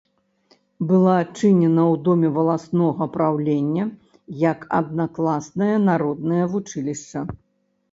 Была 0.91 1.11
адчынена 1.23 1.83
ў 1.93 1.95
доме 2.07 2.27
валаснога 2.37 3.03
праўлення 3.19 3.85
як 4.49 4.59
аднакласнае 4.81 5.71
народнае 5.87 6.43
вучылішча. 6.57 7.19